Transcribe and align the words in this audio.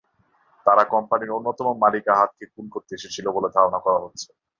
তারা 0.65 0.83
কোম্পানির 0.93 1.35
অন্যতম 1.37 1.67
মালিক 1.83 2.05
আহাদকে 2.07 2.45
খুন 2.53 2.65
করতে 2.73 2.91
এসেছিল 2.95 3.25
বলে 3.35 3.49
ধারণা 3.55 3.79
করা 3.85 3.99
হচ্ছে। 4.03 4.27